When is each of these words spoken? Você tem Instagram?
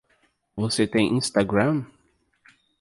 Você 0.55 0.87
tem 0.87 1.15
Instagram? 1.15 1.85